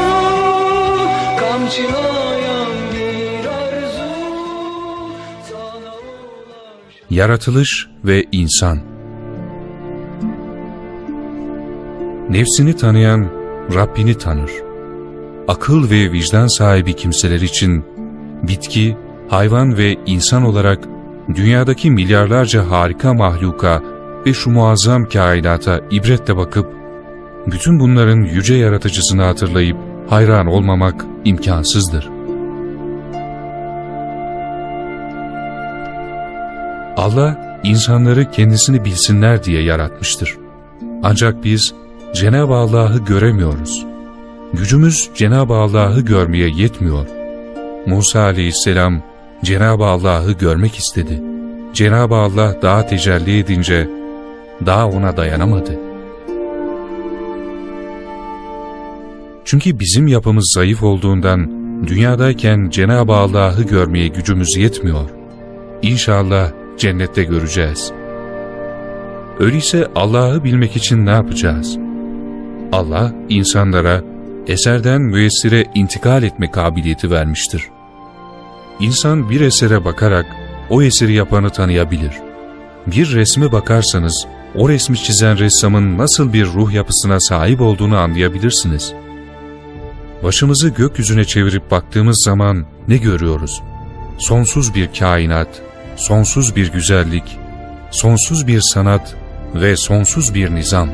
Kamçılayan 1.39 2.67
bir 2.93 3.45
arzu 3.49 4.03
Yaratılış 7.09 7.87
ve 8.05 8.25
insan 8.31 8.79
Nefsini 12.29 12.75
tanıyan 12.75 13.29
Rabbini 13.75 14.17
tanır. 14.17 14.51
Akıl 15.47 15.89
ve 15.89 16.11
vicdan 16.11 16.47
sahibi 16.47 16.95
kimseler 16.95 17.41
için 17.41 17.85
bitki, 18.43 18.97
hayvan 19.29 19.77
ve 19.77 19.95
insan 20.05 20.43
olarak 20.43 20.79
dünyadaki 21.35 21.91
milyarlarca 21.91 22.69
harika 22.69 23.13
mahluka 23.13 23.83
ve 24.25 24.33
şu 24.33 24.49
muazzam 24.49 25.09
kainata 25.09 25.81
ibretle 25.91 26.37
bakıp 26.37 26.67
bütün 27.47 27.79
bunların 27.79 28.21
yüce 28.21 28.55
yaratıcısını 28.55 29.23
hatırlayıp 29.23 29.77
hayran 30.09 30.47
olmamak 30.47 31.05
imkansızdır. 31.25 32.09
Allah 36.97 37.59
insanları 37.63 38.31
kendisini 38.31 38.85
bilsinler 38.85 39.43
diye 39.43 39.63
yaratmıştır. 39.63 40.37
Ancak 41.03 41.43
biz 41.43 41.73
Cenab-ı 42.13 42.53
Allah'ı 42.53 42.97
göremiyoruz. 42.97 43.85
Gücümüz 44.53 45.09
Cenab-ı 45.15 45.53
Allah'ı 45.53 46.01
görmeye 46.01 46.49
yetmiyor. 46.49 47.05
Musa 47.85 48.19
aleyhisselam 48.19 49.08
Cenab-ı 49.43 49.85
Allah'ı 49.85 50.31
görmek 50.31 50.75
istedi. 50.75 51.21
Cenab-ı 51.73 52.15
Allah 52.15 52.55
dağa 52.61 52.87
tecelli 52.87 53.39
edince 53.39 53.89
dağ 54.65 54.87
ona 54.87 55.17
dayanamadı. 55.17 55.79
Çünkü 59.45 59.79
bizim 59.79 60.07
yapımız 60.07 60.51
zayıf 60.55 60.83
olduğundan 60.83 61.51
dünyadayken 61.87 62.69
Cenab-ı 62.69 63.13
Allah'ı 63.13 63.63
görmeye 63.63 64.07
gücümüz 64.07 64.57
yetmiyor. 64.57 65.09
İnşallah 65.81 66.51
cennette 66.77 67.23
göreceğiz. 67.23 67.91
Öyleyse 69.39 69.87
Allah'ı 69.95 70.43
bilmek 70.43 70.75
için 70.75 71.05
ne 71.05 71.09
yapacağız? 71.09 71.77
Allah 72.71 73.13
insanlara 73.29 74.03
eserden 74.47 75.01
müessire 75.01 75.65
intikal 75.75 76.23
etme 76.23 76.51
kabiliyeti 76.51 77.11
vermiştir. 77.11 77.63
İnsan 78.79 79.29
bir 79.29 79.41
esere 79.41 79.85
bakarak 79.85 80.25
o 80.69 80.81
eseri 80.81 81.13
yapanı 81.13 81.49
tanıyabilir. 81.49 82.11
Bir 82.87 83.15
resme 83.15 83.51
bakarsanız 83.51 84.27
o 84.55 84.69
resmi 84.69 84.97
çizen 84.97 85.39
ressamın 85.39 85.97
nasıl 85.97 86.33
bir 86.33 86.45
ruh 86.45 86.71
yapısına 86.71 87.19
sahip 87.19 87.61
olduğunu 87.61 87.97
anlayabilirsiniz. 87.97 88.93
Başımızı 90.23 90.69
gökyüzüne 90.69 91.25
çevirip 91.25 91.71
baktığımız 91.71 92.23
zaman 92.23 92.65
ne 92.87 92.97
görüyoruz? 92.97 93.61
Sonsuz 94.17 94.75
bir 94.75 94.89
kainat, 94.99 95.61
sonsuz 95.95 96.55
bir 96.55 96.71
güzellik, 96.71 97.37
sonsuz 97.91 98.47
bir 98.47 98.61
sanat 98.61 99.15
ve 99.55 99.77
sonsuz 99.77 100.33
bir 100.33 100.55
nizam. 100.55 100.89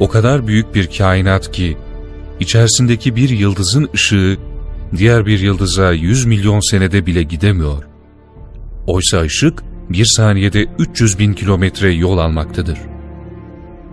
O 0.00 0.08
kadar 0.08 0.46
büyük 0.46 0.74
bir 0.74 0.98
kainat 0.98 1.52
ki, 1.52 1.76
içerisindeki 2.42 3.16
bir 3.16 3.28
yıldızın 3.28 3.88
ışığı, 3.94 4.36
diğer 4.96 5.26
bir 5.26 5.40
yıldıza 5.40 5.92
100 5.92 6.24
milyon 6.24 6.60
senede 6.70 7.06
bile 7.06 7.22
gidemiyor. 7.22 7.84
Oysa 8.86 9.20
ışık, 9.20 9.62
bir 9.90 10.04
saniyede 10.04 10.66
300 10.78 11.18
bin 11.18 11.32
kilometre 11.32 11.92
yol 11.92 12.18
almaktadır. 12.18 12.78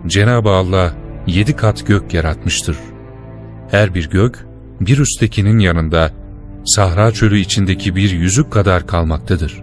Cenab-ı 0.06 0.50
Allah 0.50 0.94
yedi 1.26 1.56
kat 1.56 1.86
gök 1.86 2.14
yaratmıştır. 2.14 2.76
Her 3.70 3.94
bir 3.94 4.10
gök, 4.10 4.46
bir 4.80 4.98
üsttekinin 4.98 5.58
yanında, 5.58 6.10
Sahra 6.64 7.12
çölü 7.12 7.38
içindeki 7.38 7.96
bir 7.96 8.10
yüzük 8.10 8.50
kadar 8.50 8.86
kalmaktadır. 8.86 9.62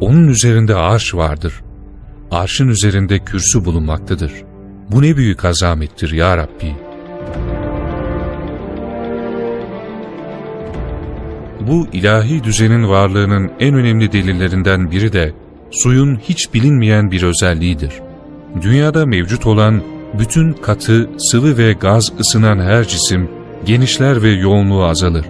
Onun 0.00 0.28
üzerinde 0.28 0.74
arş 0.74 1.14
vardır. 1.14 1.65
Arşın 2.30 2.68
üzerinde 2.68 3.18
kürsü 3.18 3.64
bulunmaktadır. 3.64 4.32
Bu 4.90 5.02
ne 5.02 5.16
büyük 5.16 5.44
azamettir 5.44 6.12
ya 6.12 6.36
Rabbi. 6.36 6.76
Bu 11.60 11.86
ilahi 11.92 12.44
düzenin 12.44 12.88
varlığının 12.88 13.50
en 13.60 13.74
önemli 13.74 14.12
delillerinden 14.12 14.90
biri 14.90 15.12
de 15.12 15.32
suyun 15.70 16.16
hiç 16.16 16.54
bilinmeyen 16.54 17.10
bir 17.10 17.22
özelliğidir. 17.22 17.92
Dünyada 18.62 19.06
mevcut 19.06 19.46
olan 19.46 19.82
bütün 20.18 20.52
katı, 20.52 21.10
sıvı 21.18 21.58
ve 21.58 21.72
gaz 21.72 22.12
ısınan 22.20 22.58
her 22.58 22.88
cisim 22.88 23.30
genişler 23.64 24.22
ve 24.22 24.30
yoğunluğu 24.30 24.84
azalır. 24.84 25.26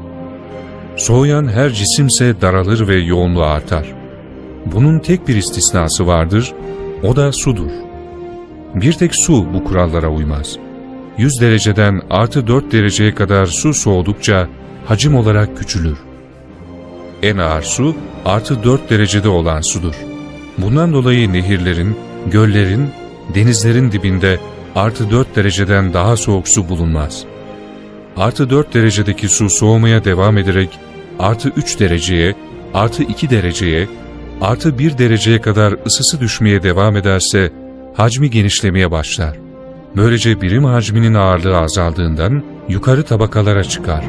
Soğuyan 0.97 1.49
her 1.49 1.71
cisimse 1.71 2.41
daralır 2.41 2.89
ve 2.89 2.97
yoğunluğu 2.97 3.45
artar. 3.45 3.95
Bunun 4.67 4.99
tek 4.99 5.29
bir 5.29 5.37
istisnası 5.37 6.07
vardır, 6.07 6.55
o 7.03 7.17
da 7.17 7.33
sudur. 7.33 7.71
Bir 8.75 8.93
tek 8.93 9.15
su 9.15 9.55
bu 9.55 9.65
kurallara 9.65 10.09
uymaz. 10.09 10.59
100 11.19 11.41
dereceden 11.41 12.03
artı 12.11 12.47
4 12.47 12.73
dereceye 12.73 13.15
kadar 13.15 13.47
su 13.47 13.75
soğudukça 13.75 14.49
hacim 14.87 15.15
olarak 15.15 15.57
küçülür. 15.57 15.99
En 17.23 17.37
ağır 17.37 17.63
su 17.63 17.97
artı 18.25 18.65
4 18.65 18.91
derecede 18.91 19.29
olan 19.29 19.61
sudur. 19.61 19.95
Bundan 20.59 20.93
dolayı 20.93 21.33
nehirlerin, 21.33 21.97
göllerin, 22.27 22.91
denizlerin 23.35 23.93
dibinde 23.93 24.39
artı 24.75 25.11
4 25.11 25.37
dereceden 25.37 25.93
daha 25.93 26.17
soğuk 26.17 26.49
su 26.49 26.69
bulunmaz. 26.69 27.25
Artı 28.17 28.51
4 28.51 28.75
derecedeki 28.75 29.29
su 29.29 29.51
soğumaya 29.51 30.05
devam 30.05 30.39
ederek 30.39 30.79
artı 31.19 31.49
3 31.49 31.81
dereceye, 31.81 32.35
artı 32.75 33.03
2 33.03 33.31
dereceye, 33.31 33.89
artı 34.41 34.79
1 34.79 34.99
dereceye 34.99 35.41
kadar 35.41 35.75
ısısı 35.87 36.21
düşmeye 36.21 36.63
devam 36.63 36.97
ederse 36.97 37.53
hacmi 37.95 38.31
genişlemeye 38.31 38.91
başlar. 38.91 39.37
Böylece 39.97 40.41
birim 40.41 40.65
hacminin 40.65 41.15
ağırlığı 41.15 41.59
azaldığından 41.59 42.43
yukarı 42.69 43.03
tabakalara 43.03 43.65
çıkar. 43.65 44.05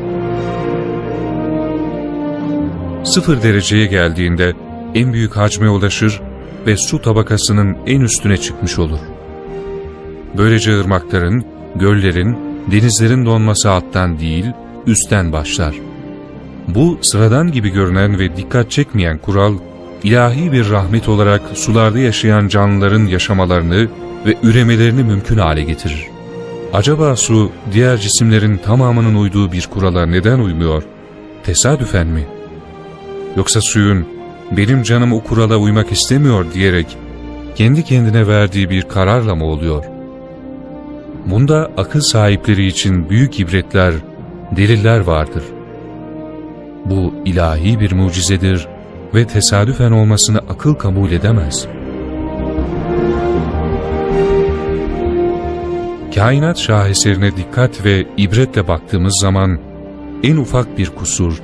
Sıfır 3.04 3.44
dereceye 3.44 3.86
geldiğinde 3.86 4.54
en 4.96 5.14
büyük 5.14 5.38
hacme 5.38 5.70
ulaşır 5.70 6.22
ve 6.68 6.78
su 6.78 7.02
tabakasının 7.02 7.78
en 7.86 8.02
üstüne 8.02 8.38
çıkmış 8.38 8.80
olur. 8.80 9.00
Böylece 10.38 10.80
ırmakların, 10.80 11.46
göllerin, 11.76 12.38
denizlerin 12.72 13.26
donması 13.26 13.72
alttan 13.72 14.20
değil, 14.20 14.46
üstten 14.88 15.32
başlar. 15.32 15.76
Bu 16.68 17.00
sıradan 17.02 17.52
gibi 17.52 17.70
görünen 17.70 18.20
ve 18.20 18.38
dikkat 18.38 18.72
çekmeyen 18.72 19.18
kural, 19.18 19.58
ilahi 20.04 20.52
bir 20.52 20.70
rahmet 20.70 21.10
olarak 21.10 21.42
sularda 21.54 22.00
yaşayan 22.00 22.48
canlıların 22.48 23.06
yaşamalarını 23.06 23.88
ve 24.26 24.36
üremelerini 24.44 25.04
mümkün 25.04 25.38
hale 25.38 25.64
getirir. 25.64 26.08
Acaba 26.74 27.16
su, 27.16 27.52
diğer 27.74 27.98
cisimlerin 27.98 28.58
tamamının 28.58 29.16
uyduğu 29.16 29.52
bir 29.52 29.68
kurala 29.68 30.06
neden 30.06 30.40
uymuyor? 30.40 30.84
Tesadüfen 31.44 32.08
mi? 32.08 32.28
Yoksa 33.38 33.62
suyun, 33.62 34.06
benim 34.52 34.84
canım 34.84 35.14
o 35.14 35.24
kurala 35.24 35.58
uymak 35.58 35.92
istemiyor 35.92 36.46
diyerek, 36.54 36.98
kendi 37.56 37.84
kendine 37.84 38.28
verdiği 38.28 38.70
bir 38.70 38.82
kararla 38.82 39.36
mı 39.36 39.46
oluyor? 39.46 39.86
Bunda 41.26 41.72
akıl 41.78 42.02
sahipleri 42.02 42.66
için 42.66 43.10
büyük 43.10 43.40
ibretler, 43.40 43.94
deliller 44.52 45.00
vardır. 45.00 45.44
Bu 46.86 47.14
ilahi 47.26 47.80
bir 47.80 47.92
mucizedir 47.92 48.68
ve 49.14 49.28
tesadüfen 49.28 49.92
olmasını 49.92 50.38
akıl 50.38 50.74
kabul 50.74 51.12
edemez. 51.12 51.68
Kainat 56.16 56.58
şaheserine 56.58 57.38
dikkat 57.38 57.86
ve 57.86 58.06
ibretle 58.18 58.68
baktığımız 58.68 59.20
zaman 59.22 59.60
en 60.24 60.38
ufak 60.38 60.78
bir 60.78 60.90
kusur, 60.90 61.42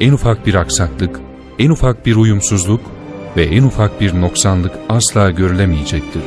en 0.00 0.12
ufak 0.12 0.46
bir 0.46 0.54
aksaklık, 0.54 1.20
en 1.58 1.70
ufak 1.70 2.06
bir 2.06 2.16
uyumsuzluk 2.16 2.80
ve 3.36 3.44
en 3.44 3.62
ufak 3.62 4.00
bir 4.00 4.20
noksanlık 4.20 4.72
asla 4.88 5.30
görülemeyecektir. 5.30 6.22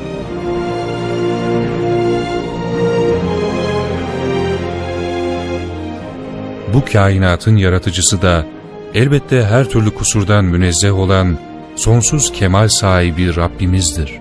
Bu 6.74 6.86
kainatın 6.94 7.56
yaratıcısı 7.56 8.22
da 8.22 8.46
elbette 8.94 9.44
her 9.44 9.70
türlü 9.70 9.92
kusurdan 9.92 10.46
münezzeh 10.46 11.00
olan 11.00 11.38
sonsuz 11.76 12.32
kemal 12.32 12.68
sahibi 12.68 13.36
Rabbimizdir. 13.36 14.20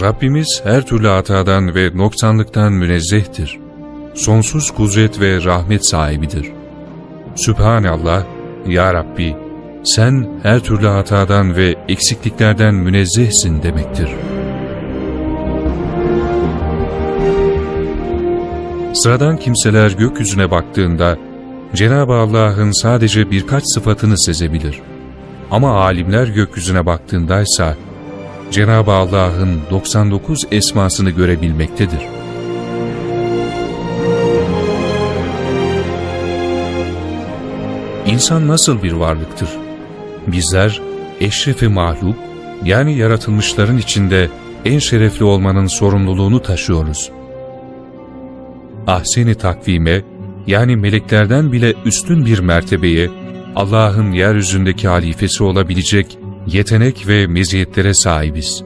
Rabbimiz 0.00 0.60
her 0.64 0.86
türlü 0.86 1.08
hatadan 1.08 1.74
ve 1.74 1.90
noksanlıktan 1.94 2.72
münezzehtir. 2.72 3.58
Sonsuz 4.14 4.70
kudret 4.70 5.20
ve 5.20 5.44
rahmet 5.44 5.86
sahibidir. 5.86 6.52
Sübhanallah, 7.36 8.24
Ya 8.66 8.94
Rabbi, 8.94 9.36
sen 9.84 10.28
her 10.42 10.60
türlü 10.60 10.86
hatadan 10.86 11.56
ve 11.56 11.74
eksikliklerden 11.88 12.74
münezzehsin 12.74 13.62
demektir. 13.62 14.08
Sıradan 18.94 19.36
kimseler 19.36 19.90
gökyüzüne 19.90 20.50
baktığında 20.50 21.16
Cenab-ı 21.74 22.12
Allah'ın 22.12 22.82
sadece 22.82 23.30
birkaç 23.30 23.64
sıfatını 23.66 24.18
sezebilir. 24.18 24.80
Ama 25.50 25.80
alimler 25.80 26.26
gökyüzüne 26.26 26.86
baktığındaysa 26.86 27.76
Cenab-ı 28.50 28.92
Allah'ın 28.92 29.60
99 29.70 30.46
esmasını 30.50 31.10
görebilmektedir. 31.10 32.00
İnsan 38.06 38.48
nasıl 38.48 38.82
bir 38.82 38.92
varlıktır? 38.92 39.48
Bizler 40.26 40.80
eşrefi 41.20 41.68
mahluk, 41.68 42.16
yani 42.64 42.96
yaratılmışların 42.96 43.78
içinde 43.78 44.28
en 44.64 44.78
şerefli 44.78 45.24
olmanın 45.24 45.66
sorumluluğunu 45.66 46.42
taşıyoruz. 46.42 47.10
Ahseni 48.86 49.34
takvime, 49.34 50.02
yani 50.46 50.76
meleklerden 50.76 51.52
bile 51.52 51.74
üstün 51.84 52.26
bir 52.26 52.38
mertebeye, 52.38 53.10
Allah'ın 53.56 54.12
yeryüzündeki 54.12 54.88
halifesi 54.88 55.44
olabilecek 55.44 56.18
yetenek 56.46 57.08
ve 57.08 57.26
meziyetlere 57.26 57.94
sahibiz. 57.94 58.64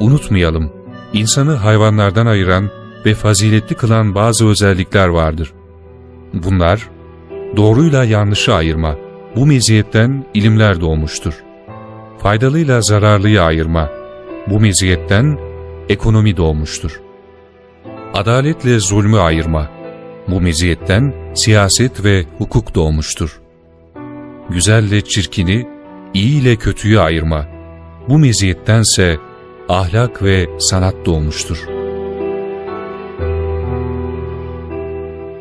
Unutmayalım, 0.00 0.72
insanı 1.12 1.54
hayvanlardan 1.54 2.26
ayıran 2.26 2.70
ve 3.06 3.14
faziletli 3.14 3.76
kılan 3.76 4.14
bazı 4.14 4.48
özellikler 4.48 5.08
vardır. 5.08 5.52
Bunlar, 6.34 6.88
doğruyla 7.56 8.04
yanlışı 8.04 8.54
ayırma, 8.54 8.96
bu 9.36 9.46
meziyetten 9.46 10.24
ilimler 10.34 10.80
doğmuştur. 10.80 11.34
Faydalıyla 12.18 12.80
zararlıyı 12.80 13.42
ayırma, 13.42 13.90
bu 14.46 14.60
meziyetten 14.60 15.38
ekonomi 15.88 16.36
doğmuştur. 16.36 17.00
Adaletle 18.14 18.80
zulmü 18.80 19.18
ayırma, 19.18 19.70
bu 20.28 20.40
meziyetten 20.40 21.14
siyaset 21.34 22.04
ve 22.04 22.24
hukuk 22.38 22.74
doğmuştur. 22.74 23.40
Güzelle 24.50 25.00
çirkini, 25.00 25.66
iyi 26.14 26.42
ile 26.42 26.56
kötüyü 26.56 27.00
ayırma, 27.00 27.46
bu 28.08 28.18
meziyettense 28.18 29.16
ahlak 29.68 30.22
ve 30.22 30.48
sanat 30.58 30.94
doğmuştur. 31.06 31.58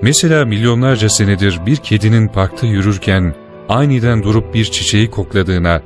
Mesela 0.01 0.45
milyonlarca 0.45 1.10
senedir 1.10 1.60
bir 1.65 1.75
kedinin 1.75 2.27
parkta 2.27 2.67
yürürken 2.67 3.36
aniden 3.69 4.23
durup 4.23 4.53
bir 4.53 4.65
çiçeği 4.65 5.10
kokladığına 5.10 5.82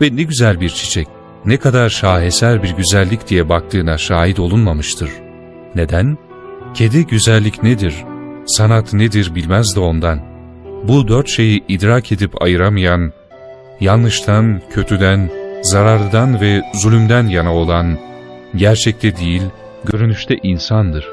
ve 0.00 0.16
ne 0.16 0.22
güzel 0.22 0.60
bir 0.60 0.68
çiçek, 0.68 1.08
ne 1.46 1.56
kadar 1.56 1.88
şaheser 1.88 2.62
bir 2.62 2.70
güzellik 2.70 3.28
diye 3.28 3.48
baktığına 3.48 3.98
şahit 3.98 4.40
olunmamıştır. 4.40 5.10
Neden? 5.74 6.18
Kedi 6.74 7.06
güzellik 7.06 7.62
nedir, 7.62 7.94
sanat 8.46 8.92
nedir 8.92 9.34
bilmez 9.34 9.76
de 9.76 9.80
ondan. 9.80 10.20
Bu 10.84 11.08
dört 11.08 11.28
şeyi 11.28 11.64
idrak 11.68 12.12
edip 12.12 12.42
ayıramayan, 12.42 13.12
yanlıştan, 13.80 14.60
kötüden, 14.70 15.30
zarardan 15.62 16.40
ve 16.40 16.62
zulümden 16.74 17.26
yana 17.26 17.54
olan, 17.54 17.98
gerçekte 18.56 19.16
değil, 19.16 19.42
görünüşte 19.84 20.36
insandır. 20.42 21.08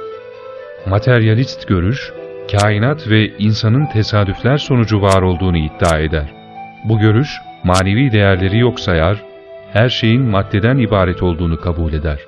Materyalist 0.86 1.68
görüş, 1.68 2.12
kainat 2.52 3.08
ve 3.08 3.38
insanın 3.38 3.86
tesadüfler 3.86 4.58
sonucu 4.58 5.02
var 5.02 5.22
olduğunu 5.22 5.58
iddia 5.58 6.00
eder. 6.00 6.34
Bu 6.84 7.00
görüş, 7.00 7.30
manevi 7.64 8.12
değerleri 8.12 8.60
yok 8.60 8.80
sayar, 8.80 9.33
her 9.74 9.90
şeyin 9.90 10.22
maddeden 10.22 10.78
ibaret 10.78 11.24
olduğunu 11.24 11.60
kabul 11.60 11.94
eder. 11.94 12.20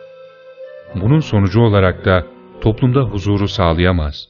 Bunun 0.96 1.20
sonucu 1.20 1.62
olarak 1.62 2.06
da 2.06 2.28
toplumda 2.62 3.02
huzuru 3.02 3.48
sağlayamaz. 3.48 4.28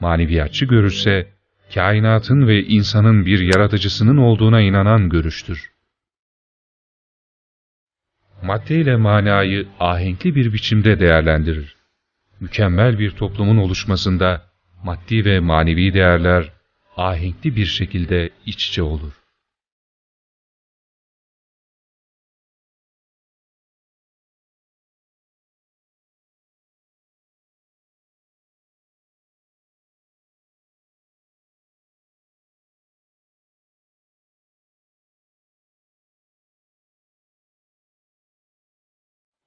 Maneviyatçı 0.00 0.64
görüşse, 0.64 1.28
kainatın 1.74 2.46
ve 2.46 2.62
insanın 2.62 3.26
bir 3.26 3.40
yaratıcısının 3.40 4.16
olduğuna 4.16 4.60
inanan 4.60 5.08
görüştür. 5.08 5.70
Madde 8.42 8.76
ile 8.80 8.96
manayı 8.96 9.66
ahenkli 9.80 10.34
bir 10.34 10.52
biçimde 10.52 11.00
değerlendirir. 11.00 11.76
Mükemmel 12.40 12.98
bir 12.98 13.10
toplumun 13.10 13.56
oluşmasında 13.56 14.42
maddi 14.84 15.24
ve 15.24 15.40
manevi 15.40 15.94
değerler 15.94 16.52
ahenkli 16.96 17.56
bir 17.56 17.66
şekilde 17.66 18.30
iç 18.46 18.68
içe 18.68 18.82
olur. 18.82 19.23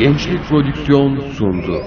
Gençlik 0.00 0.44
Prodüksiyon 0.48 1.20
sundu. 1.38 1.82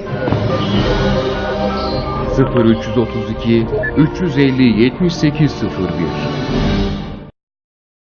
0332 2.37 3.65
350 3.97 4.63
7801 4.83 6.72